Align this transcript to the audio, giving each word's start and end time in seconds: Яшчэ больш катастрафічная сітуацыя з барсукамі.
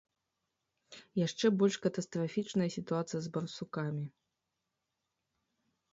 Яшчэ 1.25 1.45
больш 1.59 1.75
катастрафічная 1.85 2.69
сітуацыя 2.77 3.21
з 3.27 3.33
барсукамі. 3.35 4.03